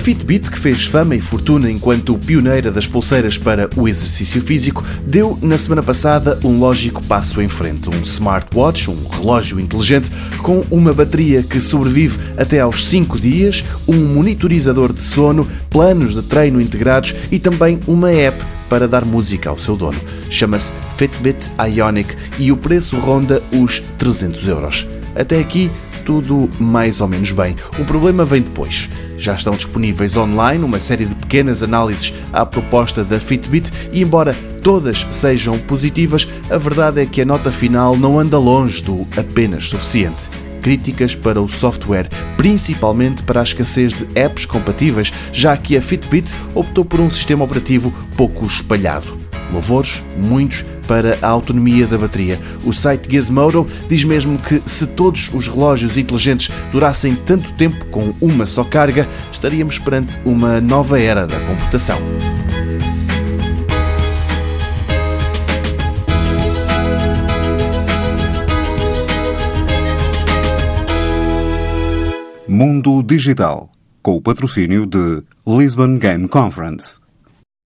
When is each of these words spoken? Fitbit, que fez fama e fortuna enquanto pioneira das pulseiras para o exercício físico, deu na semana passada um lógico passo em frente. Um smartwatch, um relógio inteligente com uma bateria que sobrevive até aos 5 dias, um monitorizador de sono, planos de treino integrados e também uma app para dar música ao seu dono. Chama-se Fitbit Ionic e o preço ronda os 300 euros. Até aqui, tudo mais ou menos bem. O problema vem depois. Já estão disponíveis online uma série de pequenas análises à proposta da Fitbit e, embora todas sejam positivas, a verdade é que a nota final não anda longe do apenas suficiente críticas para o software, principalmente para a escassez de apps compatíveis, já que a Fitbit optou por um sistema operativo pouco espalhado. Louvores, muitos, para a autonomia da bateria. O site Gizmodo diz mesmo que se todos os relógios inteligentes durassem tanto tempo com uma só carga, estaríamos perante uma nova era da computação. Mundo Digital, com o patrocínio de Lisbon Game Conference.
Fitbit, 0.00 0.50
que 0.50 0.58
fez 0.58 0.86
fama 0.86 1.14
e 1.14 1.20
fortuna 1.20 1.70
enquanto 1.70 2.18
pioneira 2.18 2.70
das 2.70 2.86
pulseiras 2.86 3.38
para 3.38 3.68
o 3.76 3.86
exercício 3.86 4.40
físico, 4.40 4.82
deu 5.06 5.38
na 5.40 5.58
semana 5.58 5.82
passada 5.82 6.38
um 6.42 6.58
lógico 6.58 7.02
passo 7.04 7.40
em 7.40 7.48
frente. 7.48 7.88
Um 7.88 8.02
smartwatch, 8.02 8.90
um 8.90 9.06
relógio 9.06 9.60
inteligente 9.60 10.10
com 10.42 10.64
uma 10.70 10.92
bateria 10.92 11.42
que 11.42 11.60
sobrevive 11.60 12.18
até 12.36 12.60
aos 12.60 12.86
5 12.86 13.20
dias, 13.20 13.64
um 13.86 14.14
monitorizador 14.14 14.92
de 14.92 15.02
sono, 15.02 15.48
planos 15.70 16.14
de 16.14 16.22
treino 16.22 16.60
integrados 16.60 17.14
e 17.30 17.38
também 17.38 17.78
uma 17.86 18.10
app 18.10 18.36
para 18.68 18.88
dar 18.88 19.04
música 19.04 19.50
ao 19.50 19.58
seu 19.58 19.76
dono. 19.76 20.00
Chama-se 20.30 20.72
Fitbit 20.96 21.50
Ionic 21.76 22.16
e 22.38 22.50
o 22.50 22.56
preço 22.56 22.96
ronda 22.96 23.42
os 23.52 23.82
300 23.98 24.48
euros. 24.48 24.86
Até 25.14 25.38
aqui, 25.38 25.70
tudo 26.04 26.48
mais 26.58 27.00
ou 27.00 27.08
menos 27.08 27.32
bem. 27.32 27.56
O 27.78 27.84
problema 27.84 28.24
vem 28.24 28.42
depois. 28.42 28.88
Já 29.16 29.34
estão 29.34 29.54
disponíveis 29.54 30.16
online 30.16 30.64
uma 30.64 30.80
série 30.80 31.06
de 31.06 31.14
pequenas 31.14 31.62
análises 31.62 32.12
à 32.32 32.44
proposta 32.44 33.04
da 33.04 33.20
Fitbit 33.20 33.70
e, 33.92 34.02
embora 34.02 34.36
todas 34.62 35.06
sejam 35.10 35.58
positivas, 35.58 36.28
a 36.50 36.58
verdade 36.58 37.00
é 37.00 37.06
que 37.06 37.22
a 37.22 37.24
nota 37.24 37.50
final 37.50 37.96
não 37.96 38.18
anda 38.18 38.38
longe 38.38 38.82
do 38.82 39.06
apenas 39.16 39.68
suficiente 39.68 40.28
críticas 40.62 41.14
para 41.14 41.42
o 41.42 41.48
software, 41.48 42.08
principalmente 42.36 43.22
para 43.24 43.40
a 43.40 43.42
escassez 43.42 43.92
de 43.92 44.06
apps 44.14 44.46
compatíveis, 44.46 45.12
já 45.32 45.56
que 45.56 45.76
a 45.76 45.82
Fitbit 45.82 46.32
optou 46.54 46.84
por 46.84 47.00
um 47.00 47.10
sistema 47.10 47.44
operativo 47.44 47.92
pouco 48.16 48.46
espalhado. 48.46 49.31
Louvores, 49.52 50.02
muitos, 50.16 50.64
para 50.86 51.18
a 51.22 51.28
autonomia 51.28 51.86
da 51.86 51.98
bateria. 51.98 52.38
O 52.64 52.72
site 52.72 53.10
Gizmodo 53.10 53.66
diz 53.88 54.04
mesmo 54.04 54.38
que 54.38 54.62
se 54.66 54.86
todos 54.86 55.30
os 55.32 55.46
relógios 55.46 55.96
inteligentes 55.96 56.50
durassem 56.70 57.14
tanto 57.14 57.52
tempo 57.54 57.84
com 57.86 58.14
uma 58.20 58.46
só 58.46 58.64
carga, 58.64 59.08
estaríamos 59.30 59.78
perante 59.78 60.18
uma 60.24 60.60
nova 60.60 60.98
era 60.98 61.26
da 61.26 61.38
computação. 61.40 61.98
Mundo 72.48 73.02
Digital, 73.02 73.70
com 74.02 74.16
o 74.16 74.20
patrocínio 74.20 74.84
de 74.84 75.22
Lisbon 75.46 75.96
Game 75.96 76.28
Conference. 76.28 77.01